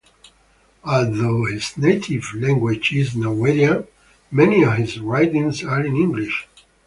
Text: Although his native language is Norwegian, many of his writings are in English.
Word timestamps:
Although 0.83 1.45
his 1.45 1.77
native 1.77 2.33
language 2.33 2.91
is 2.91 3.15
Norwegian, 3.15 3.85
many 4.31 4.63
of 4.63 4.73
his 4.73 4.99
writings 4.99 5.61
are 5.63 5.81
in 5.85 5.95
English. 5.95 6.47